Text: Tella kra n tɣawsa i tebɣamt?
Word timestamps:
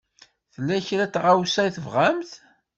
Tella 0.53 0.77
kra 0.87 1.05
n 1.07 1.11
tɣawsa 1.13 1.61
i 1.67 1.71
tebɣamt? 1.75 2.31